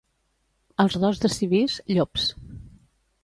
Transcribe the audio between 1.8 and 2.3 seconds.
llops.